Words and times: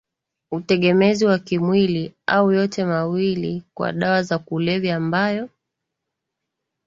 utegemezi 0.51 1.25
wa 1.25 1.39
kimwili 1.39 2.13
au 2.27 2.51
yote 2.51 2.85
mawili 2.85 3.63
kwa 3.73 3.93
dawa 3.93 4.23
za 4.23 4.39
kulevya 4.39 4.95
ambayo 4.95 5.49